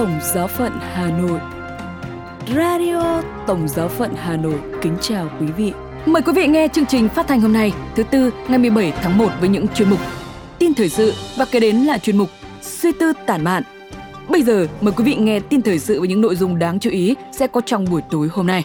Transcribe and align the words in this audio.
Tổng 0.00 0.20
giáo 0.34 0.46
phận 0.46 0.72
Hà 0.80 1.10
Nội. 1.10 1.40
Radio 2.56 3.22
Tổng 3.46 3.68
giáo 3.68 3.88
phận 3.88 4.14
Hà 4.16 4.36
Nội 4.36 4.60
kính 4.82 4.96
chào 5.00 5.28
quý 5.40 5.46
vị. 5.46 5.72
Mời 6.06 6.22
quý 6.22 6.32
vị 6.32 6.46
nghe 6.46 6.68
chương 6.68 6.86
trình 6.86 7.08
phát 7.08 7.28
thanh 7.28 7.40
hôm 7.40 7.52
nay, 7.52 7.72
thứ 7.94 8.02
tư 8.02 8.30
ngày 8.48 8.58
17 8.58 8.92
tháng 9.02 9.18
1 9.18 9.28
với 9.40 9.48
những 9.48 9.68
chuyên 9.68 9.90
mục 9.90 9.98
tin 10.58 10.74
thời 10.74 10.88
sự 10.88 11.12
và 11.36 11.44
kế 11.44 11.60
đến 11.60 11.76
là 11.76 11.98
chuyên 11.98 12.16
mục 12.16 12.28
suy 12.62 12.92
tư 12.92 13.12
tản 13.26 13.44
mạn. 13.44 13.62
Bây 14.28 14.42
giờ 14.42 14.66
mời 14.80 14.92
quý 14.96 15.04
vị 15.04 15.14
nghe 15.14 15.40
tin 15.40 15.62
thời 15.62 15.78
sự 15.78 15.98
với 15.98 16.08
những 16.08 16.20
nội 16.20 16.36
dung 16.36 16.58
đáng 16.58 16.80
chú 16.80 16.90
ý 16.90 17.14
sẽ 17.32 17.46
có 17.46 17.60
trong 17.66 17.84
buổi 17.90 18.02
tối 18.10 18.28
hôm 18.32 18.46
nay. 18.46 18.64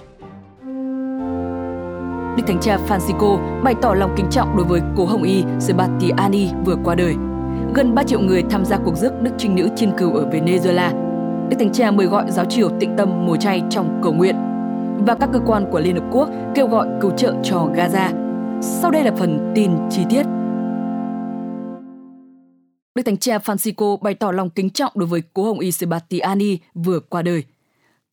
Đức 2.38 2.44
Thánh 2.48 2.60
Cha 2.62 2.78
Francisco 2.88 3.62
bày 3.64 3.76
tỏ 3.82 3.94
lòng 3.94 4.14
kính 4.18 4.28
trọng 4.32 4.58
đối 4.58 4.66
với 4.66 4.82
cố 4.96 5.06
Hồng 5.06 5.24
Y 5.24 5.44
Sebastiani 5.60 6.48
vừa 6.66 6.76
qua 6.84 6.96
đời. 6.96 7.16
Gần 7.74 7.96
3 7.96 8.04
triệu 8.04 8.20
người 8.20 8.44
tham 8.50 8.66
gia 8.66 8.78
cuộc 8.78 8.96
rước 8.96 9.22
Đức 9.22 9.32
Trinh 9.38 9.56
Nữ 9.56 9.70
Chiên 9.76 9.92
Cừu 9.98 10.14
ở 10.14 10.30
Venezuela. 10.32 11.05
Đức 11.50 11.56
Thánh 11.60 11.74
Cha 11.74 11.92
mời 11.92 12.06
gọi 12.06 12.32
giáo 12.32 12.46
triều 12.46 12.70
tịnh 12.80 12.96
tâm 12.98 13.26
mùa 13.26 13.38
chay 13.38 13.62
trong 13.70 14.00
cầu 14.04 14.14
nguyện. 14.14 14.36
Và 15.08 15.16
các 15.20 15.30
cơ 15.34 15.40
quan 15.46 15.66
của 15.72 15.80
Liên 15.80 15.96
Hợp 15.96 16.08
Quốc 16.12 16.30
kêu 16.56 16.68
gọi 16.68 16.88
cứu 17.02 17.12
trợ 17.18 17.34
cho 17.44 17.70
Gaza. 17.76 18.12
Sau 18.62 18.92
đây 18.92 19.04
là 19.04 19.12
phần 19.18 19.52
tin 19.56 19.72
chi 19.92 20.02
tiết. 20.10 20.24
Đức 22.96 23.04
Thánh 23.06 23.18
Cha 23.18 23.38
Francisco 23.38 23.98
bày 23.98 24.14
tỏ 24.14 24.32
lòng 24.32 24.50
kính 24.50 24.70
trọng 24.70 24.92
đối 24.96 25.08
với 25.08 25.22
cố 25.34 25.44
Hồng 25.44 25.60
Y 25.60 25.72
Sebastiani 25.72 26.58
vừa 26.74 27.00
qua 27.00 27.22
đời– 27.22 27.44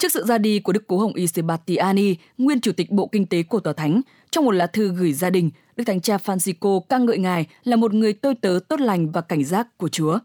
Trước 0.03 0.13
sự 0.13 0.25
ra 0.25 0.39
đi 0.39 0.59
của 0.59 0.73
Đức 0.73 0.85
Cố 0.87 0.99
Hồng 0.99 1.15
Y 1.15 1.27
Sebastiani, 1.27 2.17
nguyên 2.39 2.61
chủ 2.61 2.73
tịch 2.73 2.91
Bộ 2.91 3.07
Kinh 3.07 3.27
tế 3.27 3.43
của 3.43 3.61
Tòa 3.61 3.73
Thánh, 3.73 4.01
trong 4.31 4.45
một 4.45 4.51
lá 4.51 4.67
thư 4.67 4.89
gửi 4.89 5.13
gia 5.13 5.31
đình, 5.31 5.51
Đức 5.77 5.85
Thánh 5.85 6.01
Cha 6.01 6.17
Francisco 6.17 6.81
ca 6.81 6.99
ngợi 6.99 7.19
ngài 7.19 7.47
là 7.65 7.77
một 7.77 7.95
người 7.95 8.13
tôi 8.13 8.35
tớ 8.35 8.59
tốt 8.69 8.81
lành 8.81 9.11
và 9.11 9.21
cảnh 9.21 9.45
giác 9.45 9.79
của 9.79 9.89
Chúa. 9.89 10.19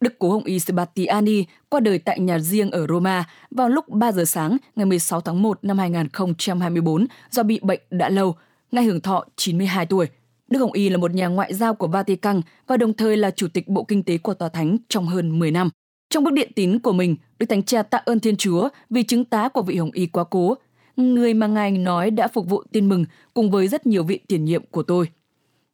Đức 0.00 0.18
Cố 0.18 0.30
Hồng 0.30 0.44
Y 0.44 0.58
Sebastiani 0.58 1.44
qua 1.68 1.80
đời 1.80 1.98
tại 1.98 2.20
nhà 2.20 2.38
riêng 2.38 2.70
ở 2.70 2.86
Roma 2.86 3.24
vào 3.50 3.68
lúc 3.68 3.88
3 3.88 4.12
giờ 4.12 4.24
sáng 4.24 4.56
ngày 4.76 4.86
16 4.86 5.20
tháng 5.20 5.42
1 5.42 5.58
năm 5.62 5.78
2024 5.78 7.06
do 7.30 7.42
bị 7.42 7.60
bệnh 7.62 7.80
đã 7.90 8.08
lâu, 8.08 8.34
ngay 8.72 8.84
hưởng 8.84 9.00
thọ 9.00 9.24
92 9.36 9.86
tuổi. 9.86 10.06
Đức 10.48 10.58
Hồng 10.58 10.72
Y 10.72 10.88
là 10.88 10.96
một 10.96 11.14
nhà 11.14 11.26
ngoại 11.26 11.54
giao 11.54 11.74
của 11.74 11.86
Vatican 11.86 12.40
và 12.66 12.76
đồng 12.76 12.92
thời 12.92 13.16
là 13.16 13.30
chủ 13.30 13.48
tịch 13.48 13.68
Bộ 13.68 13.84
Kinh 13.84 14.02
tế 14.02 14.18
của 14.18 14.34
Tòa 14.34 14.48
Thánh 14.48 14.76
trong 14.88 15.06
hơn 15.06 15.38
10 15.38 15.50
năm. 15.50 15.70
Trong 16.10 16.24
bức 16.24 16.32
điện 16.32 16.52
tín 16.54 16.78
của 16.78 16.92
mình, 16.92 17.16
Đức 17.38 17.46
Thánh 17.46 17.62
Cha 17.62 17.82
tạ 17.82 17.98
ơn 17.98 18.20
Thiên 18.20 18.36
Chúa 18.36 18.68
vì 18.90 19.02
chứng 19.02 19.24
tá 19.24 19.48
của 19.48 19.62
vị 19.62 19.76
Hồng 19.76 19.90
Y 19.92 20.06
quá 20.06 20.24
cố, 20.24 20.54
người 20.96 21.34
mà 21.34 21.46
Ngài 21.46 21.70
nói 21.70 22.10
đã 22.10 22.28
phục 22.28 22.48
vụ 22.48 22.62
tin 22.72 22.88
mừng 22.88 23.04
cùng 23.34 23.50
với 23.50 23.68
rất 23.68 23.86
nhiều 23.86 24.04
vị 24.04 24.20
tiền 24.28 24.44
nhiệm 24.44 24.62
của 24.70 24.82
tôi. 24.82 25.08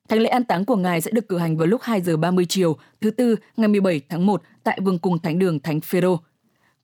Thánh 0.09 0.21
lễ 0.21 0.29
an 0.29 0.45
táng 0.45 0.65
của 0.65 0.77
Ngài 0.77 1.01
sẽ 1.01 1.11
được 1.11 1.29
cử 1.29 1.39
hành 1.39 1.57
vào 1.57 1.67
lúc 1.67 1.83
2 1.83 2.01
giờ 2.01 2.17
30 2.17 2.47
chiều, 2.49 2.77
thứ 3.01 3.11
Tư, 3.11 3.37
ngày 3.57 3.69
17 3.69 4.01
tháng 4.09 4.27
1 4.27 4.43
tại 4.65 4.79
Vương 4.83 4.99
cung 4.99 5.19
Thánh 5.19 5.39
đường 5.39 5.61
Thánh 5.61 5.81
Phêrô. 5.81 6.21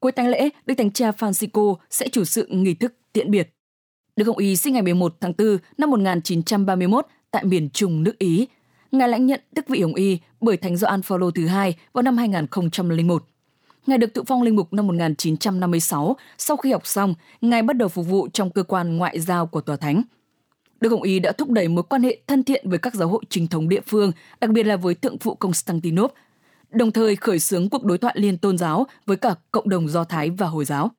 Cuối 0.00 0.12
tang 0.12 0.28
lễ, 0.28 0.48
Đức 0.66 0.75
Thánh 0.78 0.91
Cha 0.91 1.10
Francisco 1.10 1.77
sẽ 1.91 2.08
chủ 2.08 2.25
sự 2.25 2.47
nghi 2.50 2.75
thức 2.75 2.94
tiễn 3.12 3.30
biệt. 3.30 3.55
Đức 4.16 4.27
Hồng 4.27 4.38
Y 4.38 4.56
sinh 4.56 4.72
ngày 4.72 4.83
11 4.83 5.16
tháng 5.20 5.33
4 5.38 5.58
năm 5.78 5.91
1931 5.91 7.06
tại 7.30 7.44
miền 7.44 7.70
Trung 7.70 8.02
nước 8.02 8.19
Ý. 8.19 8.47
Ngài 8.92 9.08
lãnh 9.08 9.27
nhận 9.27 9.41
đức 9.53 9.69
vị 9.69 9.82
Hồng 9.82 9.94
Y 9.94 10.19
bởi 10.41 10.56
Thánh 10.56 10.77
Gioan 10.77 11.03
Phaolô 11.03 11.30
thứ 11.30 11.47
hai 11.47 11.77
vào 11.92 12.03
năm 12.03 12.16
2001. 12.16 13.25
Ngài 13.86 13.98
được 13.98 14.14
tự 14.14 14.22
phong 14.27 14.42
linh 14.42 14.56
mục 14.56 14.72
năm 14.72 14.86
1956. 14.86 16.16
Sau 16.38 16.56
khi 16.56 16.72
học 16.72 16.86
xong, 16.86 17.14
Ngài 17.41 17.62
bắt 17.62 17.77
đầu 17.77 17.88
phục 17.88 18.06
vụ 18.06 18.28
trong 18.32 18.50
cơ 18.50 18.62
quan 18.62 18.97
ngoại 18.97 19.20
giao 19.20 19.47
của 19.47 19.60
Tòa 19.60 19.77
Thánh. 19.77 20.03
Đức 20.80 20.88
Hồng 20.88 21.02
Y 21.02 21.18
đã 21.18 21.32
thúc 21.32 21.50
đẩy 21.50 21.68
mối 21.68 21.82
quan 21.82 22.02
hệ 22.02 22.18
thân 22.26 22.44
thiện 22.44 22.70
với 22.70 22.78
các 22.78 22.94
giáo 22.94 23.08
hội 23.08 23.22
chính 23.28 23.46
thống 23.46 23.68
địa 23.68 23.80
phương, 23.86 24.12
đặc 24.40 24.50
biệt 24.50 24.62
là 24.62 24.76
với 24.76 24.94
thượng 24.94 25.18
phụ 25.18 25.34
Constantinople, 25.34 26.14
đồng 26.70 26.92
thời 26.92 27.16
khởi 27.16 27.38
xướng 27.38 27.68
cuộc 27.68 27.84
đối 27.84 27.98
thoại 27.98 28.14
liên 28.18 28.38
tôn 28.38 28.58
giáo 28.58 28.86
với 29.06 29.16
cả 29.16 29.34
cộng 29.50 29.68
đồng 29.68 29.88
Do 29.88 30.04
Thái 30.04 30.30
và 30.30 30.46
Hồi 30.46 30.64
giáo. 30.64 30.90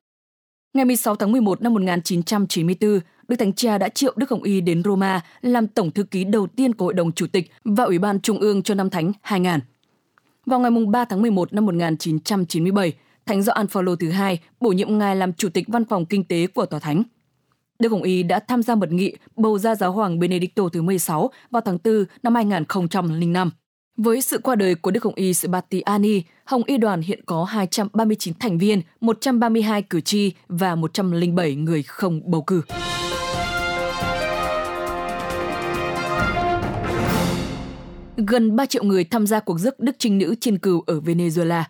Ngày 0.74 0.84
16 0.84 1.16
tháng 1.16 1.32
11 1.32 1.62
năm 1.62 1.74
1994, 1.74 3.00
Đức 3.28 3.36
Thánh 3.36 3.52
Cha 3.52 3.78
đã 3.78 3.88
triệu 3.88 4.12
Đức 4.16 4.30
Hồng 4.30 4.42
Y 4.42 4.60
đến 4.60 4.82
Roma 4.82 5.20
làm 5.40 5.66
tổng 5.66 5.90
thư 5.90 6.02
ký 6.02 6.24
đầu 6.24 6.46
tiên 6.46 6.74
của 6.74 6.84
Hội 6.84 6.94
đồng 6.94 7.12
Chủ 7.12 7.26
tịch 7.26 7.50
và 7.64 7.84
Ủy 7.84 7.98
ban 7.98 8.20
Trung 8.20 8.38
ương 8.38 8.62
cho 8.62 8.74
năm 8.74 8.90
Thánh 8.90 9.12
2000. 9.22 9.60
Vào 10.46 10.60
ngày 10.60 10.70
3 10.88 11.04
tháng 11.04 11.22
11 11.22 11.52
năm 11.52 11.66
1997, 11.66 12.92
Thánh 13.26 13.42
Gioan 13.42 13.66
Phaolô 13.66 13.96
thứ 13.96 14.10
hai 14.10 14.40
bổ 14.60 14.72
nhiệm 14.72 14.98
ngài 14.98 15.16
làm 15.16 15.32
chủ 15.32 15.48
tịch 15.48 15.68
văn 15.68 15.84
phòng 15.84 16.06
kinh 16.06 16.24
tế 16.24 16.46
của 16.46 16.66
Tòa 16.66 16.80
Thánh. 16.80 17.02
Đức 17.80 17.92
Hồng 17.92 18.02
Y 18.02 18.22
đã 18.22 18.40
tham 18.40 18.62
gia 18.62 18.74
mật 18.74 18.92
nghị 18.92 19.16
bầu 19.36 19.58
ra 19.58 19.74
giáo 19.74 19.92
hoàng 19.92 20.18
Benedicto 20.18 20.68
thứ 20.72 20.82
16 20.82 21.30
vào 21.50 21.62
tháng 21.64 21.78
4 21.84 22.04
năm 22.22 22.34
2005. 22.34 23.50
Với 23.96 24.20
sự 24.20 24.38
qua 24.38 24.54
đời 24.54 24.74
của 24.74 24.90
Đức 24.90 25.04
Hồng 25.04 25.14
Y 25.14 25.34
Sebastiani, 25.34 26.22
Hồng 26.44 26.62
Y 26.66 26.76
đoàn 26.76 27.02
hiện 27.02 27.20
có 27.26 27.44
239 27.44 28.34
thành 28.40 28.58
viên, 28.58 28.82
132 29.00 29.82
cử 29.82 30.00
tri 30.00 30.32
và 30.48 30.74
107 30.74 31.54
người 31.54 31.82
không 31.82 32.20
bầu 32.24 32.42
cử. 32.42 32.62
gần 38.26 38.56
3 38.56 38.66
triệu 38.66 38.84
người 38.84 39.04
tham 39.04 39.26
gia 39.26 39.40
cuộc 39.40 39.58
rước 39.58 39.80
Đức 39.80 39.96
Trinh 39.98 40.18
Nữ 40.18 40.34
trên 40.40 40.58
cừu 40.58 40.82
ở 40.86 41.00
Venezuela. 41.00 41.62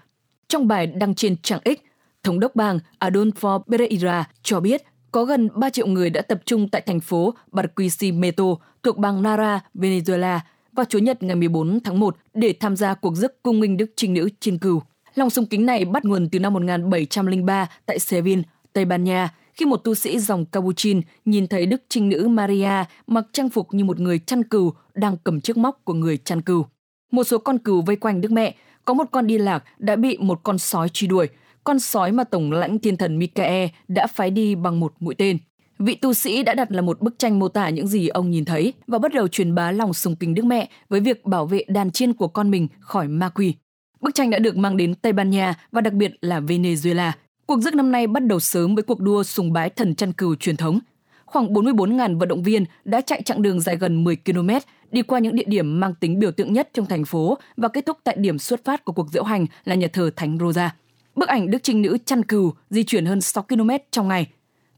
Trong 0.49 0.69
bài 0.69 0.87
đăng 0.87 1.15
trên 1.15 1.37
trang 1.43 1.61
X, 1.65 1.79
Thống 2.23 2.41
đốc 2.41 2.57
bang 2.57 2.79
Adolfo 3.01 3.63
Pereira 3.71 4.25
cho 4.43 4.61
biết 4.61 4.83
có 5.13 5.25
gần 5.25 5.49
3 5.55 5.71
triệu 5.71 5.87
người 5.87 6.11
đã 6.11 6.23
tập 6.23 6.41
trung 6.47 6.69
tại 6.69 6.83
thành 6.87 7.01
phố 7.01 7.35
Barquisimeto 7.53 8.45
thuộc 8.83 8.99
bang 8.99 9.23
Nara, 9.23 9.61
Venezuela 9.75 10.39
vào 10.73 10.87
Chủ 10.89 10.99
nhật 10.99 11.23
ngày 11.23 11.37
14 11.37 11.81
tháng 11.85 12.01
1 12.01 12.17
để 12.35 12.55
tham 12.61 12.77
gia 12.77 12.95
cuộc 12.95 13.17
rước 13.17 13.43
cung 13.43 13.61
minh 13.61 13.77
Đức 13.77 13.91
Trinh 13.97 14.15
Nữ 14.15 14.29
trên 14.41 14.59
cừu. 14.59 14.83
Lòng 15.15 15.31
sung 15.31 15.47
kính 15.47 15.67
này 15.67 15.85
bắt 15.85 16.05
nguồn 16.05 16.29
từ 16.33 16.39
năm 16.39 16.53
1703 16.53 17.69
tại 17.87 17.99
Seville, 17.99 18.43
Tây 18.73 18.85
Ban 18.85 19.05
Nha, 19.05 19.35
khi 19.55 19.67
một 19.67 19.77
tu 19.77 19.95
sĩ 19.95 20.19
dòng 20.19 20.47
Capuchin 20.47 21.01
nhìn 21.25 21.47
thấy 21.47 21.67
Đức 21.67 21.83
Trinh 21.89 22.09
Nữ 22.09 22.29
Maria 22.29 22.85
mặc 23.07 23.25
trang 23.33 23.49
phục 23.49 23.75
như 23.75 23.85
một 23.85 24.01
người 24.01 24.19
chăn 24.19 24.45
cừu 24.45 24.73
đang 24.95 25.17
cầm 25.25 25.41
chiếc 25.41 25.57
móc 25.57 25.85
của 25.85 25.95
người 25.95 26.17
chăn 26.17 26.43
cừu. 26.43 26.67
Một 27.13 27.25
số 27.25 27.39
con 27.39 27.59
cừu 27.59 27.83
vây 27.83 27.97
quanh 27.97 28.21
Đức 28.21 28.33
Mẹ, 28.33 28.55
có 28.85 28.95
một 28.95 29.05
con 29.11 29.27
đi 29.27 29.39
lạc 29.39 29.65
đã 29.79 29.97
bị 29.97 30.19
một 30.21 30.41
con 30.43 30.59
sói 30.59 30.89
truy 30.89 31.09
đuổi, 31.09 31.29
con 31.71 31.79
sói 31.79 32.13
mà 32.13 32.25
Tổng 32.25 32.53
lãnh 32.53 32.79
thiên 32.79 32.97
thần 32.97 33.19
Mikae 33.19 33.69
đã 33.89 34.07
phái 34.07 34.31
đi 34.31 34.55
bằng 34.55 34.81
một 34.81 34.95
mũi 35.01 35.15
tên. 35.15 35.39
Vị 35.79 35.95
tu 35.95 36.15
sĩ 36.15 36.43
đã 36.43 36.55
đặt 36.55 36.73
là 36.73 36.83
một 36.83 37.01
bức 37.01 37.19
tranh 37.19 37.39
mô 37.39 37.49
tả 37.49 37.69
những 37.69 37.87
gì 37.87 38.09
ông 38.09 38.31
nhìn 38.31 38.45
thấy 38.45 38.73
và 38.87 38.99
bắt 38.99 39.13
đầu 39.15 39.29
truyền 39.29 39.55
bá 39.55 39.73
lòng 39.73 39.95
sùng 39.95 40.17
kính 40.17 40.35
Đức 40.35 40.45
Mẹ 40.45 40.69
với 40.89 41.01
việc 41.01 41.25
bảo 41.25 41.47
vệ 41.47 41.65
đàn 41.69 41.91
chiên 41.91 42.13
của 42.13 42.29
con 42.29 42.51
mình 42.51 42.69
khỏi 42.81 43.09
ma 43.09 43.29
quỷ. 43.29 43.55
Bức 44.01 44.15
tranh 44.15 44.31
đã 44.31 44.39
được 44.39 44.57
mang 44.57 44.77
đến 44.77 44.95
Tây 44.95 45.13
Ban 45.13 45.31
Nha 45.31 45.55
và 45.73 45.81
đặc 45.81 45.93
biệt 45.93 46.13
là 46.21 46.41
Venezuela, 46.41 47.13
Cuộc 47.47 47.61
rước 47.61 47.75
năm 47.75 47.93
nay 47.93 48.07
bắt 48.07 48.25
đầu 48.25 48.41
sớm 48.41 48.75
với 48.75 48.83
cuộc 48.83 49.01
đua 49.01 49.23
sùng 49.23 49.53
bái 49.53 49.71
thần 49.71 49.95
chăn 49.95 50.13
cừu 50.13 50.35
truyền 50.35 50.57
thống. 50.57 50.79
Khoảng 51.25 51.53
44.000 51.53 52.19
vận 52.19 52.29
động 52.29 52.43
viên 52.43 52.65
đã 52.85 53.01
chạy 53.01 53.23
chặng 53.23 53.43
đường 53.43 53.61
dài 53.61 53.77
gần 53.77 54.05
10 54.05 54.17
km, 54.17 54.51
đi 54.91 55.03
qua 55.03 55.19
những 55.19 55.37
địa 55.37 55.45
điểm 55.47 55.81
mang 55.81 55.95
tính 55.95 56.19
biểu 56.19 56.31
tượng 56.33 56.53
nhất 56.53 56.69
trong 56.75 56.87
thành 56.87 57.05
phố 57.05 57.39
và 57.57 57.69
kết 57.69 57.87
thúc 57.87 57.99
tại 58.05 58.17
điểm 58.19 58.39
xuất 58.39 58.65
phát 58.65 58.85
của 58.85 58.93
cuộc 58.93 59.09
diễu 59.13 59.25
hành 59.25 59.47
là 59.65 59.75
nhà 59.75 59.87
thờ 59.93 60.11
Thánh 60.17 60.39
Rosa. 60.41 60.75
Bức 61.21 61.29
ảnh 61.29 61.51
Đức 61.51 61.59
Trinh 61.63 61.83
Nữ 61.83 61.99
chăn 62.05 62.25
cừu 62.25 62.53
di 62.71 62.85
chuyển 62.85 63.07
hơn 63.07 63.21
6 63.21 63.45
km 63.49 63.71
trong 63.91 64.09
ngày, 64.09 64.27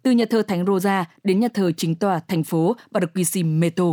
từ 0.02 0.10
nhà 0.10 0.24
thờ 0.30 0.42
Thánh 0.42 0.66
Rosa 0.66 1.04
đến 1.24 1.40
nhà 1.40 1.48
thờ 1.54 1.72
chính 1.76 1.94
tòa 1.94 2.20
thành 2.28 2.44
phố 2.44 2.76
Barquisimeto. 2.90 3.84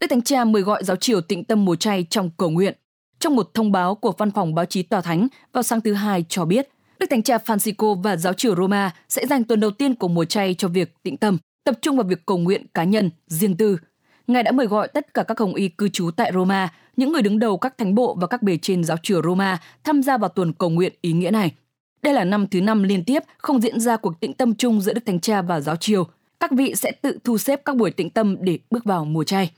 Đức 0.00 0.06
Thánh 0.10 0.22
Cha 0.22 0.44
mời 0.44 0.62
gọi 0.62 0.84
giáo 0.84 0.96
triều 0.96 1.20
tịnh 1.20 1.44
tâm 1.44 1.64
mùa 1.64 1.76
chay 1.76 2.06
trong 2.10 2.30
cầu 2.36 2.50
nguyện 2.50 2.74
trong 3.18 3.36
một 3.36 3.54
thông 3.54 3.72
báo 3.72 3.94
của 3.94 4.12
Văn 4.18 4.30
phòng 4.30 4.54
báo 4.54 4.64
chí 4.64 4.82
Tòa 4.82 5.00
Thánh 5.00 5.28
vào 5.52 5.62
sáng 5.62 5.80
thứ 5.80 5.92
Hai 5.92 6.24
cho 6.28 6.44
biết, 6.44 6.68
Đức 6.98 7.06
Thánh 7.10 7.22
Cha 7.22 7.36
Francisco 7.36 8.02
và 8.02 8.16
giáo 8.16 8.32
triều 8.32 8.56
Roma 8.56 8.94
sẽ 9.08 9.26
dành 9.26 9.44
tuần 9.44 9.60
đầu 9.60 9.70
tiên 9.70 9.94
của 9.94 10.08
mùa 10.08 10.24
chay 10.24 10.54
cho 10.54 10.68
việc 10.68 10.94
tĩnh 11.02 11.16
tâm, 11.16 11.38
tập 11.64 11.78
trung 11.82 11.96
vào 11.96 12.04
việc 12.04 12.26
cầu 12.26 12.38
nguyện 12.38 12.66
cá 12.74 12.84
nhân, 12.84 13.10
riêng 13.26 13.56
tư. 13.56 13.76
Ngài 14.30 14.42
đã 14.42 14.52
mời 14.52 14.66
gọi 14.66 14.88
tất 14.88 15.14
cả 15.14 15.22
các 15.22 15.38
hồng 15.38 15.54
y 15.54 15.68
cư 15.68 15.88
trú 15.88 16.10
tại 16.10 16.30
Roma, 16.34 16.68
những 16.96 17.12
người 17.12 17.22
đứng 17.22 17.38
đầu 17.38 17.58
các 17.58 17.78
thánh 17.78 17.94
bộ 17.94 18.16
và 18.20 18.26
các 18.26 18.42
bề 18.42 18.56
trên 18.56 18.84
giáo 18.84 18.96
triều 19.02 19.22
Roma 19.22 19.58
tham 19.84 20.02
gia 20.02 20.18
vào 20.18 20.28
tuần 20.28 20.52
cầu 20.52 20.70
nguyện 20.70 20.92
ý 21.00 21.12
nghĩa 21.12 21.30
này. 21.30 21.52
Đây 22.02 22.14
là 22.14 22.24
năm 22.24 22.46
thứ 22.46 22.60
năm 22.60 22.82
liên 22.82 23.04
tiếp 23.04 23.22
không 23.38 23.60
diễn 23.60 23.80
ra 23.80 23.96
cuộc 23.96 24.20
tĩnh 24.20 24.32
tâm 24.32 24.54
chung 24.54 24.80
giữa 24.80 24.92
Đức 24.92 25.00
Thánh 25.06 25.20
Cha 25.20 25.42
và 25.42 25.60
giáo 25.60 25.76
triều. 25.76 26.06
Các 26.40 26.50
vị 26.50 26.74
sẽ 26.74 26.92
tự 26.92 27.18
thu 27.24 27.38
xếp 27.38 27.62
các 27.64 27.76
buổi 27.76 27.90
tĩnh 27.90 28.10
tâm 28.10 28.36
để 28.40 28.58
bước 28.70 28.84
vào 28.84 29.04
mùa 29.04 29.24
chay. 29.24 29.50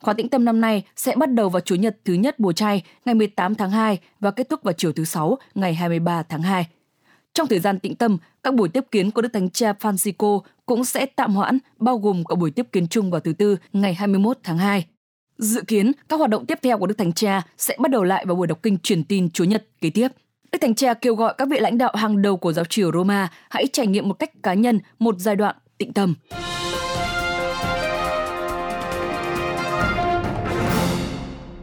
Khóa 0.00 0.14
tĩnh 0.14 0.28
tâm 0.28 0.44
năm 0.44 0.60
nay 0.60 0.82
sẽ 0.96 1.16
bắt 1.16 1.32
đầu 1.32 1.48
vào 1.48 1.60
Chủ 1.60 1.74
nhật 1.74 1.96
thứ 2.04 2.12
nhất 2.12 2.40
mùa 2.40 2.52
chay 2.52 2.82
ngày 3.04 3.14
18 3.14 3.54
tháng 3.54 3.70
2 3.70 3.98
và 4.20 4.30
kết 4.30 4.48
thúc 4.48 4.62
vào 4.62 4.72
chiều 4.72 4.92
thứ 4.92 5.04
Sáu 5.04 5.38
ngày 5.54 5.74
23 5.74 6.22
tháng 6.22 6.42
2. 6.42 6.66
Trong 7.34 7.46
thời 7.46 7.58
gian 7.58 7.78
tĩnh 7.78 7.94
tâm, 7.94 8.18
các 8.42 8.54
buổi 8.54 8.68
tiếp 8.68 8.84
kiến 8.90 9.10
của 9.10 9.22
Đức 9.22 9.28
Thánh 9.32 9.50
Cha 9.50 9.72
Francisco 9.80 10.40
cũng 10.68 10.84
sẽ 10.84 11.06
tạm 11.06 11.34
hoãn, 11.34 11.58
bao 11.78 11.98
gồm 11.98 12.24
cả 12.24 12.34
buổi 12.34 12.50
tiếp 12.50 12.66
kiến 12.72 12.88
chung 12.88 13.10
vào 13.10 13.20
thứ 13.20 13.32
Tư 13.32 13.56
ngày 13.72 13.94
21 13.94 14.38
tháng 14.42 14.58
2. 14.58 14.86
Dự 15.38 15.62
kiến, 15.62 15.92
các 16.08 16.16
hoạt 16.16 16.30
động 16.30 16.46
tiếp 16.46 16.58
theo 16.62 16.78
của 16.78 16.86
Đức 16.86 16.98
Thánh 16.98 17.12
Cha 17.12 17.42
sẽ 17.58 17.76
bắt 17.78 17.90
đầu 17.90 18.04
lại 18.04 18.26
vào 18.26 18.36
buổi 18.36 18.46
đọc 18.46 18.58
kinh 18.62 18.78
truyền 18.78 19.04
tin 19.04 19.30
Chúa 19.30 19.44
Nhật 19.44 19.66
kế 19.80 19.90
tiếp. 19.90 20.08
Đức 20.52 20.58
Thánh 20.60 20.74
Cha 20.74 20.94
kêu 20.94 21.14
gọi 21.14 21.34
các 21.38 21.48
vị 21.48 21.58
lãnh 21.60 21.78
đạo 21.78 21.92
hàng 21.94 22.22
đầu 22.22 22.36
của 22.36 22.52
giáo 22.52 22.64
triều 22.64 22.92
Roma 22.92 23.28
hãy 23.50 23.66
trải 23.72 23.86
nghiệm 23.86 24.08
một 24.08 24.14
cách 24.14 24.42
cá 24.42 24.54
nhân 24.54 24.80
một 24.98 25.14
giai 25.18 25.36
đoạn 25.36 25.56
tĩnh 25.78 25.92
tâm. 25.92 26.14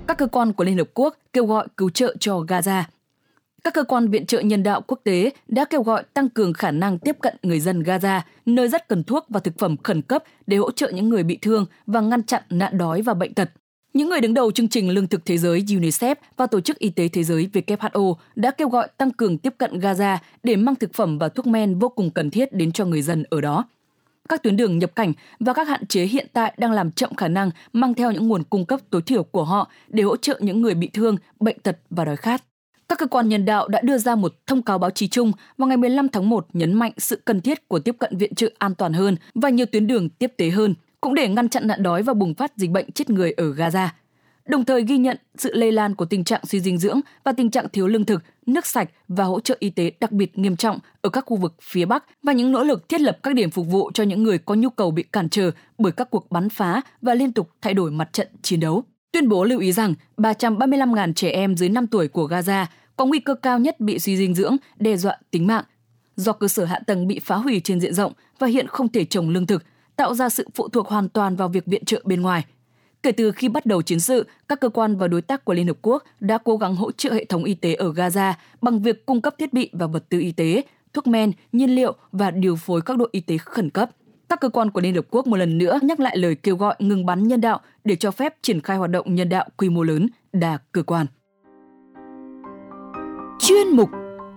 các 0.07 0.17
cơ 0.17 0.27
quan 0.27 0.53
của 0.53 0.63
Liên 0.63 0.77
Hợp 0.77 0.87
Quốc 0.93 1.17
kêu 1.33 1.45
gọi 1.45 1.67
cứu 1.77 1.89
trợ 1.89 2.15
cho 2.19 2.39
Gaza. 2.39 2.83
Các 3.65 3.73
cơ 3.73 3.83
quan 3.83 4.07
viện 4.07 4.25
trợ 4.25 4.39
nhân 4.39 4.63
đạo 4.63 4.81
quốc 4.87 4.99
tế 5.03 5.31
đã 5.47 5.65
kêu 5.65 5.83
gọi 5.83 6.03
tăng 6.13 6.29
cường 6.29 6.53
khả 6.53 6.71
năng 6.71 6.99
tiếp 6.99 7.17
cận 7.21 7.35
người 7.43 7.59
dân 7.59 7.83
Gaza, 7.83 8.19
nơi 8.45 8.67
rất 8.67 8.87
cần 8.87 9.03
thuốc 9.03 9.25
và 9.29 9.39
thực 9.39 9.59
phẩm 9.59 9.75
khẩn 9.83 10.01
cấp 10.01 10.23
để 10.47 10.57
hỗ 10.57 10.71
trợ 10.71 10.89
những 10.89 11.09
người 11.09 11.23
bị 11.23 11.37
thương 11.41 11.65
và 11.87 12.01
ngăn 12.01 12.23
chặn 12.23 12.43
nạn 12.49 12.77
đói 12.77 13.01
và 13.01 13.13
bệnh 13.13 13.33
tật. 13.33 13.49
Những 13.93 14.09
người 14.09 14.21
đứng 14.21 14.33
đầu 14.33 14.51
chương 14.51 14.67
trình 14.67 14.89
Lương 14.89 15.07
thực 15.07 15.25
Thế 15.25 15.37
giới 15.37 15.59
UNICEF 15.61 16.15
và 16.37 16.47
Tổ 16.47 16.61
chức 16.61 16.79
Y 16.79 16.89
tế 16.89 17.07
Thế 17.07 17.23
giới 17.23 17.49
WHO 17.53 18.15
đã 18.35 18.51
kêu 18.51 18.69
gọi 18.69 18.87
tăng 18.97 19.11
cường 19.11 19.37
tiếp 19.37 19.53
cận 19.57 19.79
Gaza 19.79 20.17
để 20.43 20.55
mang 20.55 20.75
thực 20.75 20.93
phẩm 20.93 21.17
và 21.17 21.29
thuốc 21.29 21.47
men 21.47 21.79
vô 21.79 21.89
cùng 21.89 22.11
cần 22.11 22.29
thiết 22.29 22.53
đến 22.53 22.71
cho 22.71 22.85
người 22.85 23.01
dân 23.01 23.23
ở 23.29 23.41
đó. 23.41 23.65
Các 24.29 24.43
tuyến 24.43 24.57
đường 24.57 24.79
nhập 24.79 24.95
cảnh 24.95 25.13
và 25.39 25.53
các 25.53 25.67
hạn 25.67 25.85
chế 25.85 26.03
hiện 26.03 26.27
tại 26.33 26.53
đang 26.57 26.71
làm 26.71 26.91
chậm 26.91 27.15
khả 27.15 27.27
năng 27.27 27.49
mang 27.73 27.93
theo 27.93 28.11
những 28.11 28.27
nguồn 28.27 28.43
cung 28.43 28.65
cấp 28.65 28.79
tối 28.89 29.01
thiểu 29.01 29.23
của 29.23 29.43
họ 29.43 29.71
để 29.87 30.03
hỗ 30.03 30.17
trợ 30.17 30.39
những 30.41 30.61
người 30.61 30.73
bị 30.73 30.89
thương, 30.93 31.17
bệnh 31.39 31.59
tật 31.59 31.77
và 31.89 32.05
đói 32.05 32.15
khát. 32.15 32.43
Các 32.95 32.99
cơ 32.99 33.07
quan 33.07 33.29
nhân 33.29 33.45
đạo 33.45 33.67
đã 33.67 33.81
đưa 33.83 33.97
ra 33.97 34.15
một 34.15 34.33
thông 34.47 34.61
cáo 34.61 34.77
báo 34.77 34.89
chí 34.89 35.07
chung 35.07 35.31
vào 35.57 35.67
ngày 35.67 35.77
15 35.77 36.09
tháng 36.09 36.29
1 36.29 36.47
nhấn 36.53 36.73
mạnh 36.73 36.91
sự 36.97 37.21
cần 37.25 37.41
thiết 37.41 37.67
của 37.67 37.79
tiếp 37.79 37.95
cận 37.99 38.17
viện 38.17 38.35
trợ 38.35 38.49
an 38.57 38.75
toàn 38.75 38.93
hơn 38.93 39.15
và 39.33 39.49
nhiều 39.49 39.65
tuyến 39.65 39.87
đường 39.87 40.09
tiếp 40.09 40.33
tế 40.37 40.49
hơn, 40.49 40.75
cũng 41.01 41.13
để 41.13 41.27
ngăn 41.27 41.49
chặn 41.49 41.67
nạn 41.67 41.83
đói 41.83 42.03
và 42.03 42.13
bùng 42.13 42.33
phát 42.33 42.57
dịch 42.57 42.69
bệnh 42.69 42.91
chết 42.91 43.09
người 43.09 43.31
ở 43.31 43.51
Gaza. 43.51 43.87
Đồng 44.47 44.65
thời 44.65 44.83
ghi 44.83 44.97
nhận 44.97 45.17
sự 45.37 45.53
lây 45.53 45.71
lan 45.71 45.95
của 45.95 46.05
tình 46.05 46.23
trạng 46.23 46.45
suy 46.45 46.59
dinh 46.59 46.77
dưỡng 46.77 46.99
và 47.23 47.31
tình 47.31 47.51
trạng 47.51 47.69
thiếu 47.69 47.87
lương 47.87 48.05
thực, 48.05 48.23
nước 48.45 48.65
sạch 48.65 48.89
và 49.07 49.23
hỗ 49.23 49.39
trợ 49.39 49.55
y 49.59 49.69
tế 49.69 49.91
đặc 49.99 50.11
biệt 50.11 50.37
nghiêm 50.37 50.55
trọng 50.55 50.79
ở 51.01 51.09
các 51.09 51.25
khu 51.27 51.37
vực 51.37 51.53
phía 51.61 51.85
Bắc 51.85 52.03
và 52.23 52.33
những 52.33 52.51
nỗ 52.51 52.63
lực 52.63 52.89
thiết 52.89 53.01
lập 53.01 53.17
các 53.23 53.35
điểm 53.35 53.49
phục 53.49 53.67
vụ 53.67 53.91
cho 53.93 54.03
những 54.03 54.23
người 54.23 54.37
có 54.37 54.55
nhu 54.55 54.69
cầu 54.69 54.91
bị 54.91 55.03
cản 55.03 55.29
trở 55.29 55.51
bởi 55.77 55.91
các 55.91 56.09
cuộc 56.09 56.31
bắn 56.31 56.49
phá 56.49 56.81
và 57.01 57.13
liên 57.13 57.31
tục 57.31 57.49
thay 57.61 57.73
đổi 57.73 57.91
mặt 57.91 58.13
trận 58.13 58.27
chiến 58.41 58.59
đấu. 58.59 58.83
Tuyên 59.11 59.29
bố 59.29 59.43
lưu 59.43 59.59
ý 59.59 59.71
rằng 59.71 59.93
335.000 60.17 61.13
trẻ 61.13 61.29
em 61.29 61.55
dưới 61.57 61.69
5 61.69 61.87
tuổi 61.87 62.07
của 62.07 62.27
Gaza 62.27 62.65
có 62.95 63.05
nguy 63.05 63.19
cơ 63.19 63.35
cao 63.35 63.59
nhất 63.59 63.79
bị 63.79 63.99
suy 63.99 64.17
dinh 64.17 64.33
dưỡng, 64.33 64.55
đe 64.79 64.97
dọa 64.97 65.17
tính 65.31 65.47
mạng. 65.47 65.63
Do 66.15 66.33
cơ 66.33 66.47
sở 66.47 66.65
hạ 66.65 66.79
tầng 66.87 67.07
bị 67.07 67.19
phá 67.19 67.35
hủy 67.35 67.61
trên 67.63 67.79
diện 67.79 67.93
rộng 67.93 68.13
và 68.39 68.47
hiện 68.47 68.67
không 68.67 68.89
thể 68.89 69.05
trồng 69.05 69.29
lương 69.29 69.47
thực, 69.47 69.63
tạo 69.95 70.13
ra 70.13 70.29
sự 70.29 70.47
phụ 70.55 70.67
thuộc 70.69 70.87
hoàn 70.87 71.09
toàn 71.09 71.35
vào 71.35 71.47
việc 71.47 71.65
viện 71.65 71.85
trợ 71.85 72.01
bên 72.05 72.21
ngoài. 72.21 72.45
Kể 73.03 73.11
từ 73.11 73.31
khi 73.31 73.49
bắt 73.49 73.65
đầu 73.65 73.81
chiến 73.81 73.99
sự, 73.99 74.27
các 74.47 74.59
cơ 74.59 74.69
quan 74.69 74.97
và 74.97 75.07
đối 75.07 75.21
tác 75.21 75.45
của 75.45 75.53
Liên 75.53 75.67
Hợp 75.67 75.77
Quốc 75.81 76.03
đã 76.19 76.37
cố 76.37 76.57
gắng 76.57 76.75
hỗ 76.75 76.91
trợ 76.91 77.13
hệ 77.13 77.25
thống 77.25 77.43
y 77.43 77.53
tế 77.53 77.73
ở 77.73 77.93
Gaza 77.93 78.33
bằng 78.61 78.81
việc 78.81 79.05
cung 79.05 79.21
cấp 79.21 79.35
thiết 79.37 79.53
bị 79.53 79.69
và 79.73 79.87
vật 79.87 80.09
tư 80.09 80.19
y 80.19 80.31
tế, 80.31 80.61
thuốc 80.93 81.07
men, 81.07 81.31
nhiên 81.51 81.75
liệu 81.75 81.95
và 82.11 82.31
điều 82.31 82.55
phối 82.55 82.81
các 82.81 82.97
đội 82.97 83.09
y 83.11 83.19
tế 83.19 83.37
khẩn 83.37 83.69
cấp. 83.69 83.89
Các 84.29 84.39
cơ 84.39 84.49
quan 84.49 84.71
của 84.71 84.81
Liên 84.81 84.95
Hợp 84.95 85.05
Quốc 85.09 85.27
một 85.27 85.37
lần 85.37 85.57
nữa 85.57 85.79
nhắc 85.81 85.99
lại 85.99 86.17
lời 86.17 86.35
kêu 86.35 86.55
gọi 86.55 86.75
ngừng 86.79 87.05
bắn 87.05 87.27
nhân 87.27 87.41
đạo 87.41 87.59
để 87.83 87.95
cho 87.95 88.11
phép 88.11 88.35
triển 88.41 88.61
khai 88.61 88.77
hoạt 88.77 88.91
động 88.91 89.15
nhân 89.15 89.29
đạo 89.29 89.45
quy 89.57 89.69
mô 89.69 89.83
lớn 89.83 90.07
đa 90.33 90.57
cơ 90.71 90.83
quan 90.83 91.05
chuyên 93.39 93.69
mục 93.69 93.89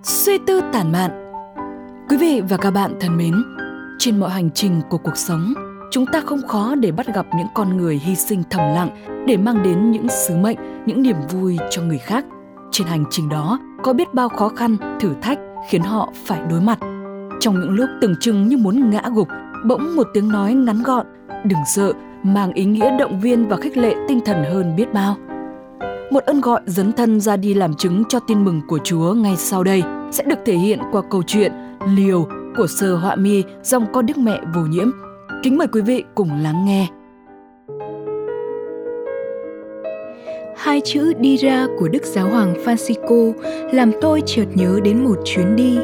Suy 0.02 0.38
tư 0.38 0.60
tản 0.72 0.92
mạn. 0.92 1.10
Quý 2.08 2.16
vị 2.16 2.42
và 2.48 2.56
các 2.56 2.70
bạn 2.70 2.94
thân 3.00 3.16
mến, 3.16 3.34
trên 3.98 4.20
mọi 4.20 4.30
hành 4.30 4.50
trình 4.50 4.80
của 4.90 4.98
cuộc 4.98 5.16
sống, 5.16 5.54
chúng 5.90 6.06
ta 6.06 6.20
không 6.20 6.46
khó 6.48 6.74
để 6.74 6.92
bắt 6.92 7.06
gặp 7.14 7.26
những 7.36 7.46
con 7.54 7.76
người 7.76 8.00
hy 8.04 8.14
sinh 8.14 8.42
thầm 8.50 8.60
lặng 8.60 8.88
để 9.26 9.36
mang 9.36 9.62
đến 9.62 9.90
những 9.90 10.08
sứ 10.08 10.36
mệnh, 10.36 10.56
những 10.86 11.02
niềm 11.02 11.16
vui 11.30 11.58
cho 11.70 11.82
người 11.82 11.98
khác. 11.98 12.24
Trên 12.70 12.86
hành 12.86 13.04
trình 13.10 13.28
đó 13.28 13.58
có 13.82 13.92
biết 13.92 14.14
bao 14.14 14.28
khó 14.28 14.48
khăn, 14.48 14.76
thử 15.00 15.14
thách 15.22 15.38
khiến 15.68 15.82
họ 15.82 16.08
phải 16.24 16.40
đối 16.50 16.60
mặt. 16.60 16.78
Trong 17.40 17.60
những 17.60 17.70
lúc 17.70 17.88
tưởng 18.00 18.14
chừng 18.20 18.48
như 18.48 18.56
muốn 18.56 18.90
ngã 18.90 19.02
gục, 19.14 19.28
bỗng 19.66 19.96
một 19.96 20.06
tiếng 20.14 20.28
nói 20.28 20.54
ngắn 20.54 20.82
gọn, 20.82 21.06
đừng 21.44 21.60
sợ, 21.74 21.92
mang 22.22 22.52
ý 22.52 22.64
nghĩa 22.64 22.96
động 22.98 23.20
viên 23.20 23.48
và 23.48 23.56
khích 23.56 23.76
lệ 23.76 23.94
tinh 24.08 24.20
thần 24.24 24.44
hơn 24.44 24.76
biết 24.76 24.92
bao– 24.92 25.16
một 26.10 26.24
ơn 26.24 26.40
gọi 26.40 26.60
dấn 26.66 26.92
thân 26.92 27.20
ra 27.20 27.36
đi 27.36 27.54
làm 27.54 27.74
chứng 27.74 28.02
cho 28.08 28.20
tin 28.20 28.44
mừng 28.44 28.60
của 28.68 28.78
Chúa 28.84 29.14
ngay 29.14 29.36
sau 29.36 29.64
đây 29.64 29.82
sẽ 30.10 30.24
được 30.24 30.38
thể 30.46 30.54
hiện 30.54 30.78
qua 30.92 31.02
câu 31.10 31.22
chuyện 31.26 31.52
Liều 31.96 32.26
của 32.56 32.66
Sơ 32.66 32.96
Họa 32.96 33.16
Mi 33.16 33.44
dòng 33.62 33.86
con 33.92 34.06
Đức 34.06 34.18
Mẹ 34.18 34.40
vô 34.54 34.60
nhiễm. 34.60 34.90
Kính 35.42 35.58
mời 35.58 35.68
quý 35.72 35.80
vị 35.80 36.04
cùng 36.14 36.42
lắng 36.42 36.64
nghe. 36.64 36.86
Hai 40.56 40.80
chữ 40.84 41.12
đi 41.20 41.36
ra 41.36 41.66
của 41.78 41.88
Đức 41.88 42.04
Giáo 42.04 42.28
Hoàng 42.28 42.54
Francisco 42.64 43.32
làm 43.72 43.92
tôi 44.00 44.22
chợt 44.26 44.46
nhớ 44.54 44.80
đến 44.84 45.04
một 45.04 45.16
chuyến 45.24 45.56
đi, 45.56 45.78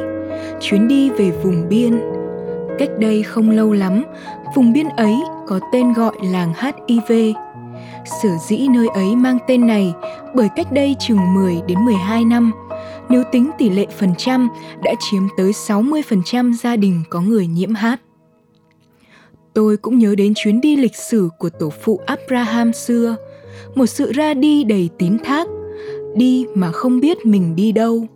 chuyến 0.61 0.87
đi 0.87 1.09
về 1.09 1.31
vùng 1.43 1.69
biên. 1.69 1.99
Cách 2.79 2.89
đây 2.99 3.23
không 3.23 3.49
lâu 3.49 3.73
lắm, 3.73 4.03
vùng 4.55 4.73
biên 4.73 4.87
ấy 4.87 5.15
có 5.47 5.59
tên 5.73 5.93
gọi 5.93 6.15
làng 6.23 6.53
HIV 6.87 7.35
Sở 8.23 8.29
dĩ 8.47 8.67
nơi 8.67 8.87
ấy 8.87 9.15
mang 9.15 9.37
tên 9.47 9.67
này 9.67 9.93
bởi 10.35 10.49
cách 10.55 10.71
đây 10.71 10.95
chừng 10.99 11.33
10 11.33 11.61
đến 11.67 11.85
12 11.85 12.25
năm, 12.25 12.51
nếu 13.09 13.23
tính 13.31 13.51
tỷ 13.57 13.69
lệ 13.69 13.85
phần 13.97 14.13
trăm 14.17 14.49
đã 14.83 14.93
chiếm 14.99 15.21
tới 15.37 15.51
60% 15.51 16.53
gia 16.53 16.75
đình 16.75 17.03
có 17.09 17.21
người 17.21 17.47
nhiễm 17.47 17.73
hát. 17.73 18.01
Tôi 19.53 19.77
cũng 19.77 19.99
nhớ 19.99 20.15
đến 20.15 20.33
chuyến 20.35 20.61
đi 20.61 20.75
lịch 20.75 20.95
sử 20.95 21.29
của 21.39 21.49
tổ 21.49 21.69
phụ 21.69 21.99
Abraham 22.05 22.73
xưa, 22.73 23.15
một 23.75 23.85
sự 23.85 24.11
ra 24.11 24.33
đi 24.33 24.63
đầy 24.63 24.89
tín 24.97 25.17
thác, 25.23 25.47
đi 26.15 26.45
mà 26.55 26.71
không 26.71 26.99
biết 26.99 27.25
mình 27.25 27.55
đi 27.55 27.71
đâu. 27.71 28.07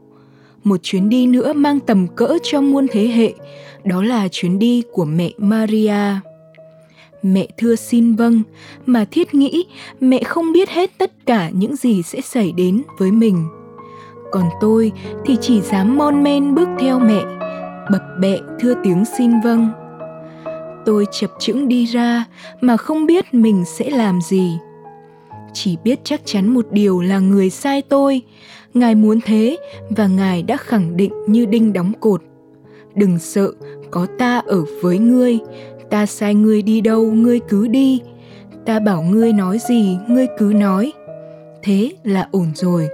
Một 0.64 0.78
chuyến 0.84 1.10
đi 1.10 1.28
nữa 1.28 1.54
mang 1.54 1.80
tầm 1.80 2.08
cỡ 2.16 2.38
cho 2.44 2.62
muôn 2.62 2.88
thế 2.92 3.08
hệ, 3.08 3.34
đó 3.84 4.04
là 4.04 4.28
chuyến 4.28 4.60
đi 4.60 4.84
của 4.92 5.06
mẹ 5.06 5.32
Maria 5.38 5.96
mẹ 7.24 7.48
thưa 7.58 7.76
xin 7.76 8.16
vâng. 8.16 8.42
Mà 8.86 9.06
thiết 9.12 9.34
nghĩ 9.34 9.66
mẹ 10.00 10.24
không 10.24 10.52
biết 10.52 10.70
hết 10.70 10.92
tất 10.98 11.12
cả 11.26 11.50
những 11.50 11.76
gì 11.76 12.02
sẽ 12.04 12.22
xảy 12.22 12.52
đến 12.52 12.82
với 12.98 13.12
mình. 13.12 13.46
Còn 14.32 14.46
tôi 14.62 14.92
thì 15.26 15.38
chỉ 15.42 15.62
dám 15.62 15.98
mon 15.98 16.24
men 16.24 16.56
bước 16.56 16.68
theo 16.80 17.00
mẹ, 17.00 17.22
bập 17.92 18.02
bẹ 18.20 18.38
thưa 18.60 18.74
tiếng 18.84 19.04
xin 19.18 19.32
vâng. 19.44 19.70
Tôi 20.86 21.06
chập 21.12 21.32
chững 21.40 21.68
đi 21.68 21.86
ra 21.86 22.26
mà 22.62 22.78
không 22.78 23.06
biết 23.06 23.34
mình 23.34 23.64
sẽ 23.66 23.90
làm 23.90 24.22
gì. 24.22 24.58
Chỉ 25.54 25.78
biết 25.84 26.00
chắc 26.04 26.22
chắn 26.26 26.48
một 26.48 26.68
điều 26.72 27.02
là 27.02 27.20
người 27.20 27.50
sai 27.50 27.82
tôi. 27.82 28.22
Ngài 28.74 28.96
muốn 28.96 29.20
thế 29.22 29.58
và 29.90 30.08
ngài 30.08 30.44
đã 30.44 30.58
khẳng 30.58 30.98
định 30.98 31.12
như 31.28 31.46
đinh 31.46 31.74
đóng 31.74 31.92
cột. 32.00 32.22
Đừng 32.96 33.20
sợ, 33.20 33.52
có 33.92 34.08
ta 34.18 34.38
ở 34.38 34.64
với 34.82 34.98
ngươi 34.98 35.40
ta 35.90 36.06
sai 36.06 36.36
ngươi 36.36 36.62
đi 36.62 36.82
đâu, 36.82 37.04
ngươi 37.04 37.40
cứ 37.40 37.68
đi. 37.68 38.02
Ta 38.66 38.80
bảo 38.80 39.02
ngươi 39.02 39.34
nói 39.34 39.58
gì, 39.70 39.98
ngươi 40.08 40.28
cứ 40.38 40.54
nói. 40.56 40.94
Thế 41.64 41.92
là 42.04 42.28
ổn 42.32 42.52
rồi. 42.56 42.88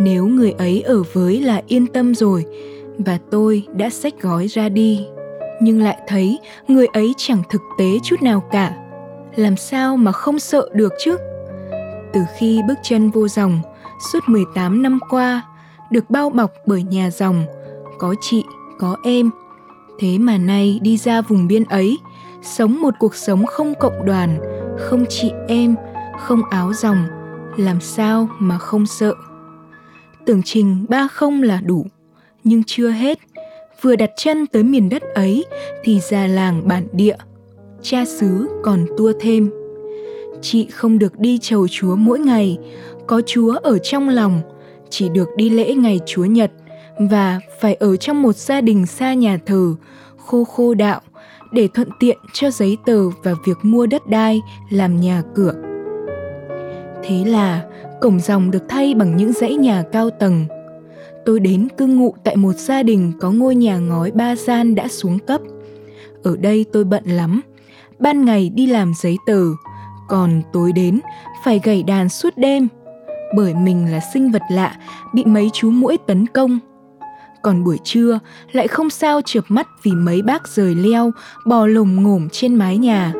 Nếu 0.00 0.26
người 0.26 0.50
ấy 0.50 0.82
ở 0.82 1.02
với 1.12 1.40
là 1.40 1.62
yên 1.66 1.86
tâm 1.86 2.14
rồi, 2.14 2.44
và 2.98 3.18
tôi 3.30 3.66
đã 3.72 3.90
xách 3.90 4.22
gói 4.22 4.46
ra 4.46 4.68
đi. 4.68 5.06
Nhưng 5.60 5.82
lại 5.82 5.98
thấy 6.06 6.38
người 6.68 6.86
ấy 6.86 7.12
chẳng 7.16 7.42
thực 7.50 7.62
tế 7.78 7.98
chút 8.04 8.22
nào 8.22 8.40
cả. 8.50 8.76
Làm 9.36 9.56
sao 9.56 9.96
mà 9.96 10.12
không 10.12 10.38
sợ 10.38 10.68
được 10.72 10.92
chứ? 11.04 11.16
Từ 12.12 12.20
khi 12.38 12.60
bước 12.68 12.78
chân 12.82 13.10
vô 13.10 13.28
dòng, 13.28 13.60
suốt 14.12 14.18
18 14.26 14.82
năm 14.82 14.98
qua, 15.10 15.42
được 15.90 16.10
bao 16.10 16.30
bọc 16.30 16.52
bởi 16.66 16.82
nhà 16.82 17.10
dòng, 17.10 17.44
có 17.98 18.14
chị, 18.20 18.44
có 18.78 18.96
em. 19.04 19.30
Thế 19.98 20.18
mà 20.18 20.38
nay 20.38 20.78
đi 20.82 20.96
ra 20.96 21.20
vùng 21.20 21.48
biên 21.48 21.64
ấy 21.64 21.98
sống 22.42 22.80
một 22.80 22.94
cuộc 22.98 23.14
sống 23.14 23.46
không 23.46 23.74
cộng 23.74 24.06
đoàn, 24.06 24.38
không 24.78 25.04
chị 25.08 25.30
em, 25.48 25.74
không 26.20 26.40
áo 26.50 26.72
dòng, 26.72 27.04
làm 27.56 27.80
sao 27.80 28.28
mà 28.38 28.58
không 28.58 28.86
sợ? 28.86 29.14
Tưởng 30.26 30.42
trình 30.44 30.86
ba 30.88 31.08
không 31.08 31.42
là 31.42 31.60
đủ, 31.64 31.86
nhưng 32.44 32.62
chưa 32.66 32.90
hết. 32.90 33.18
Vừa 33.82 33.96
đặt 33.96 34.10
chân 34.16 34.46
tới 34.46 34.62
miền 34.62 34.88
đất 34.88 35.02
ấy 35.02 35.44
thì 35.84 36.00
già 36.00 36.26
làng 36.26 36.68
bản 36.68 36.86
địa, 36.92 37.16
cha 37.82 38.04
xứ 38.04 38.48
còn 38.62 38.86
tua 38.96 39.12
thêm. 39.20 39.50
Chị 40.40 40.66
không 40.70 40.98
được 40.98 41.18
đi 41.18 41.38
chầu 41.38 41.68
chúa 41.68 41.96
mỗi 41.96 42.18
ngày, 42.18 42.58
có 43.06 43.22
chúa 43.26 43.52
ở 43.62 43.78
trong 43.78 44.08
lòng, 44.08 44.40
chỉ 44.90 45.08
được 45.08 45.28
đi 45.36 45.50
lễ 45.50 45.74
ngày 45.74 46.00
chúa 46.06 46.24
nhật 46.24 46.50
và 46.98 47.40
phải 47.60 47.74
ở 47.74 47.96
trong 47.96 48.22
một 48.22 48.36
gia 48.36 48.60
đình 48.60 48.86
xa 48.86 49.14
nhà 49.14 49.38
thờ, 49.46 49.74
khô 50.16 50.44
khô 50.44 50.74
đạo 50.74 51.00
để 51.52 51.68
thuận 51.74 51.88
tiện 52.00 52.18
cho 52.32 52.50
giấy 52.50 52.76
tờ 52.86 53.08
và 53.08 53.34
việc 53.44 53.58
mua 53.62 53.86
đất 53.86 54.06
đai 54.06 54.42
làm 54.70 55.00
nhà 55.00 55.22
cửa. 55.34 55.54
Thế 57.04 57.24
là 57.24 57.64
cổng 58.00 58.20
dòng 58.20 58.50
được 58.50 58.62
thay 58.68 58.94
bằng 58.94 59.16
những 59.16 59.32
dãy 59.32 59.54
nhà 59.54 59.82
cao 59.92 60.10
tầng. 60.10 60.46
Tôi 61.24 61.40
đến 61.40 61.68
cư 61.78 61.86
ngụ 61.86 62.14
tại 62.24 62.36
một 62.36 62.52
gia 62.52 62.82
đình 62.82 63.12
có 63.20 63.30
ngôi 63.30 63.54
nhà 63.54 63.78
ngói 63.78 64.10
ba 64.10 64.36
gian 64.36 64.74
đã 64.74 64.88
xuống 64.88 65.18
cấp. 65.18 65.40
Ở 66.22 66.36
đây 66.36 66.64
tôi 66.72 66.84
bận 66.84 67.04
lắm, 67.04 67.40
ban 67.98 68.24
ngày 68.24 68.50
đi 68.54 68.66
làm 68.66 68.92
giấy 68.96 69.16
tờ, 69.26 69.42
còn 70.08 70.42
tối 70.52 70.72
đến 70.72 71.00
phải 71.44 71.60
gảy 71.64 71.82
đàn 71.82 72.08
suốt 72.08 72.36
đêm 72.36 72.68
bởi 73.36 73.54
mình 73.54 73.92
là 73.92 74.00
sinh 74.14 74.30
vật 74.30 74.42
lạ 74.50 74.76
bị 75.14 75.24
mấy 75.24 75.50
chú 75.52 75.70
muỗi 75.70 75.96
tấn 76.06 76.26
công 76.26 76.58
còn 77.42 77.64
buổi 77.64 77.78
trưa 77.84 78.18
lại 78.52 78.68
không 78.68 78.90
sao 78.90 79.20
chợp 79.24 79.44
mắt 79.48 79.68
vì 79.82 79.92
mấy 79.92 80.22
bác 80.22 80.48
rời 80.48 80.74
leo 80.74 81.12
bò 81.46 81.66
lồm 81.66 82.02
ngổm 82.02 82.28
trên 82.32 82.54
mái 82.54 82.78
nhà 82.78 83.12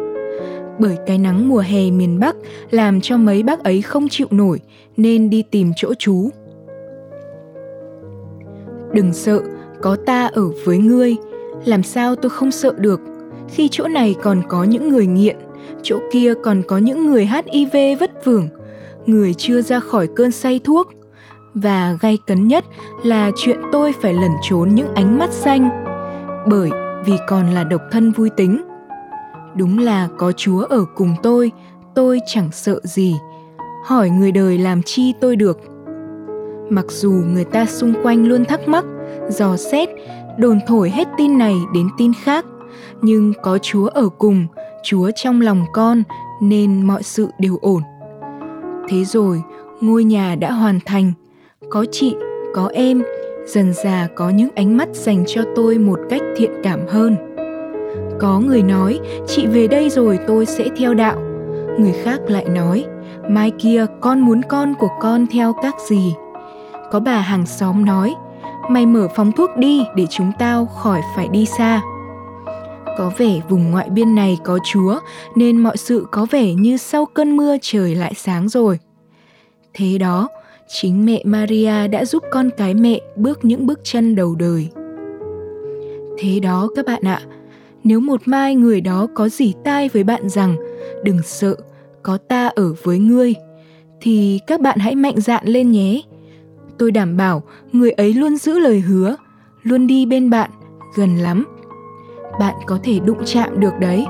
bởi 0.79 0.97
cái 1.07 1.19
nắng 1.19 1.49
mùa 1.49 1.59
hè 1.59 1.91
miền 1.91 2.21
Bắc 2.21 2.37
làm 2.71 3.01
cho 3.01 3.17
mấy 3.17 3.43
bác 3.43 3.65
ấy 3.65 3.83
không 3.83 4.09
chịu 4.09 4.27
nổi 4.31 4.61
nên 4.97 5.31
đi 5.31 5.43
tìm 5.51 5.73
chỗ 5.77 5.95
trú. 5.95 6.31
Đừng 8.93 9.13
sợ, 9.13 9.41
có 9.83 9.97
ta 10.07 10.27
ở 10.27 10.49
với 10.65 10.79
ngươi, 10.79 11.17
làm 11.65 11.83
sao 11.83 12.17
tôi 12.17 12.31
không 12.31 12.51
sợ 12.51 12.73
được 12.79 13.01
khi 13.49 13.69
chỗ 13.71 13.89
này 13.89 14.15
còn 14.23 14.43
có 14.49 14.65
những 14.65 14.89
người 14.89 15.07
nghiện, 15.07 15.37
chỗ 15.83 15.99
kia 16.13 16.35
còn 16.43 16.63
có 16.69 16.79
những 16.79 17.07
người 17.07 17.27
HIV 17.27 18.01
vất 18.01 18.25
vưởng, 18.25 18.49
người 19.07 19.35
chưa 19.35 19.63
ra 19.63 19.81
khỏi 19.81 20.09
cơn 20.17 20.31
say 20.31 20.61
thuốc. 20.65 20.93
Và 21.63 21.97
gay 22.01 22.19
cấn 22.27 22.49
nhất 22.49 22.65
là 23.05 23.31
chuyện 23.37 23.61
tôi 23.73 23.93
phải 24.03 24.15
lẩn 24.15 24.31
trốn 24.43 24.75
những 24.75 24.95
ánh 24.95 25.19
mắt 25.19 25.33
xanh, 25.33 25.69
bởi 26.49 26.71
vì 27.05 27.13
còn 27.29 27.51
là 27.51 27.65
độc 27.65 27.83
thân 27.91 28.13
vui 28.13 28.31
tính. 28.31 28.63
Đúng 29.57 29.79
là 29.79 30.09
có 30.19 30.33
chúa 30.33 30.61
ở 30.61 30.85
cùng 30.95 31.15
tôi 31.23 31.53
tôi 31.95 32.21
chẳng 32.27 32.49
sợ 32.53 32.81
gì. 32.85 33.17
Hỏi 33.85 34.11
người 34.11 34.33
đời 34.33 34.59
làm 34.59 34.83
chi 34.83 35.13
tôi 35.21 35.37
được. 35.37 35.59
Mặc 36.71 36.85
dù 36.89 37.11
người 37.11 37.45
ta 37.45 37.67
xung 37.67 37.95
quanh 38.03 38.29
luôn 38.29 38.45
thắc 38.45 38.69
mắc 38.69 38.85
dò 39.29 39.57
xét 39.57 39.89
đồn 40.39 40.59
thổi 40.67 40.91
hết 40.91 41.09
tin 41.19 41.39
này 41.39 41.57
đến 41.75 41.89
tin 41.99 42.13
khác 42.23 42.45
nhưng 43.03 43.33
có 43.43 43.59
chúa 43.59 43.87
ở 43.87 44.09
cùng 44.09 44.47
chúa 44.85 45.11
trong 45.17 45.41
lòng 45.41 45.65
con 45.73 46.03
nên 46.43 46.83
mọi 46.83 47.03
sự 47.03 47.29
đều 47.39 47.59
ổn. 47.61 47.83
Thế 48.89 49.05
rồi 49.05 49.43
ngôi 49.81 50.05
nhà 50.05 50.35
đã 50.35 50.53
hoàn 50.53 50.79
thành 50.87 51.13
có 51.71 51.87
chị, 51.93 52.17
có 52.55 52.71
em, 52.75 53.03
dần 53.47 53.73
già 53.73 54.09
có 54.15 54.31
những 54.31 54.49
ánh 54.55 54.77
mắt 54.77 54.89
dành 54.93 55.25
cho 55.27 55.43
tôi 55.57 55.79
một 55.79 56.01
cách 56.11 56.23
thiện 56.37 56.51
cảm 56.63 56.81
hơn. 56.89 57.17
Có 58.21 58.41
người 58.41 58.63
nói, 58.63 59.01
chị 59.27 59.47
về 59.47 59.67
đây 59.67 59.91
rồi 59.91 60.19
tôi 60.27 60.47
sẽ 60.47 60.69
theo 60.77 60.95
đạo. 60.95 61.19
Người 61.79 61.93
khác 61.93 62.21
lại 62.27 62.45
nói, 62.45 62.85
mai 63.29 63.53
kia 63.59 63.87
con 64.01 64.21
muốn 64.21 64.43
con 64.49 64.75
của 64.79 64.89
con 65.01 65.27
theo 65.27 65.53
các 65.63 65.75
gì? 65.89 66.15
Có 66.91 67.01
bà 67.01 67.21
hàng 67.21 67.47
xóm 67.47 67.85
nói, 67.85 68.15
mày 68.71 68.87
mở 68.87 69.09
phòng 69.15 69.33
thuốc 69.33 69.51
đi 69.57 69.83
để 69.97 70.07
chúng 70.11 70.33
tao 70.39 70.67
khỏi 70.67 71.01
phải 71.17 71.29
đi 71.29 71.47
xa. 71.47 71.83
Có 72.99 73.13
vẻ 73.19 73.41
vùng 73.49 73.71
ngoại 73.71 73.91
biên 73.91 74.15
này 74.15 74.39
có 74.45 74.59
chúa, 74.65 74.99
nên 75.37 75.59
mọi 75.59 75.77
sự 75.77 76.07
có 76.11 76.27
vẻ 76.31 76.55
như 76.55 76.77
sau 76.77 77.07
cơn 77.07 77.37
mưa 77.37 77.57
trời 77.63 77.95
lại 77.95 78.13
sáng 78.17 78.49
rồi. 78.49 78.79
Thế 79.75 79.99
đó 79.99 80.29
chính 80.69 81.07
mẹ 81.07 81.23
maria 81.25 81.89
đã 81.89 82.05
giúp 82.05 82.23
con 82.31 82.51
cái 82.57 82.75
mẹ 82.75 83.01
bước 83.17 83.45
những 83.45 83.67
bước 83.67 83.81
chân 83.83 84.15
đầu 84.15 84.35
đời. 84.35 84.69
Thế 86.19 86.41
đó 86.41 86.69
các 86.77 86.87
bạn 86.87 87.03
ạ, 87.03 87.21
nếu 87.85 88.01
một 88.01 88.21
mai 88.25 88.55
người 88.55 88.81
đó 88.81 89.07
có 89.15 89.29
dỉ 89.29 89.55
tai 89.65 89.89
với 89.89 90.05
bạn 90.05 90.29
rằng, 90.29 90.57
đừng 91.05 91.23
sợ, 91.23 91.57
có 92.03 92.19
ta 92.29 92.47
ở 92.47 92.75
với 92.83 92.99
ngươi, 92.99 93.35
thì 94.01 94.41
các 94.47 94.61
bạn 94.61 94.79
hãy 94.79 94.95
mạnh 94.95 95.21
dạn 95.21 95.47
lên 95.47 95.73
nhé. 95.73 96.03
Tôi 96.79 96.91
đảm 96.91 97.17
bảo 97.17 97.43
người 97.73 97.91
ấy 97.91 98.15
luôn 98.15 98.37
giữ 98.37 98.59
lời 98.59 98.81
hứa, 98.81 99.17
luôn 99.63 99.87
đi 99.87 100.07
bên 100.07 100.31
bạn, 100.31 100.51
gần 100.97 101.17
lắm. 101.17 101.47
Bạn 102.41 102.55
có 102.67 102.79
thể 102.83 102.99
đụng 102.99 103.25
chạm 103.25 103.61
được 103.61 103.73
đấy. 103.81 104.07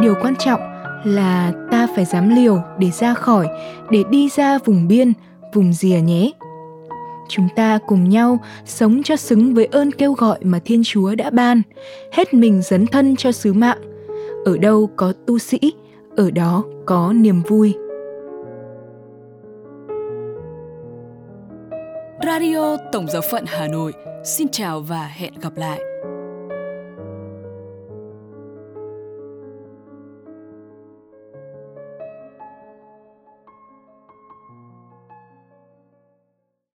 Điều 0.00 0.14
quan 0.22 0.36
trọng 0.36 0.60
là 1.04 1.52
ta 1.70 1.88
phải 1.96 2.04
dám 2.04 2.34
liều 2.34 2.62
để 2.78 2.90
ra 2.90 3.14
khỏi, 3.14 3.48
để 3.90 4.04
đi 4.10 4.28
ra 4.36 4.58
vùng 4.64 4.88
biên 4.88 5.12
vùng 5.54 5.72
rìa 5.72 6.00
nhé. 6.00 6.32
Chúng 7.28 7.48
ta 7.56 7.78
cùng 7.86 8.08
nhau 8.08 8.38
sống 8.64 9.02
cho 9.02 9.16
xứng 9.16 9.54
với 9.54 9.64
ơn 9.64 9.92
kêu 9.92 10.12
gọi 10.12 10.38
mà 10.42 10.58
thiên 10.64 10.82
chúa 10.84 11.14
đã 11.14 11.30
ban, 11.30 11.62
hết 12.12 12.34
mình 12.34 12.62
dấn 12.62 12.86
thân 12.86 13.16
cho 13.16 13.32
sứ 13.32 13.52
mạng. 13.52 13.78
Ở 14.44 14.58
đâu 14.58 14.90
có 14.96 15.12
tu 15.26 15.38
sĩ, 15.38 15.58
ở 16.16 16.30
đó 16.30 16.64
có 16.86 17.12
niềm 17.12 17.42
vui. 17.48 17.74
Radio 22.26 22.76
tổng 22.92 23.06
giáo 23.08 23.22
phận 23.30 23.44
hà 23.46 23.68
nội, 23.68 23.92
xin 24.24 24.48
chào 24.48 24.80
và 24.80 25.10
hẹn 25.14 25.32
gặp 25.40 25.52
lại. 25.56 25.80